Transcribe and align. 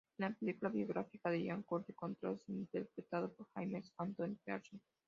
En 0.17 0.31
la 0.31 0.33
película 0.33 0.71
biográfica 0.71 1.29
de 1.29 1.43
Ian 1.43 1.61
Curtis, 1.61 1.95
"Control", 1.95 2.33
es 2.33 2.49
interpretado 2.49 3.31
por 3.33 3.45
James 3.53 3.93
Anthony 3.99 4.35
Pearson. 4.43 4.81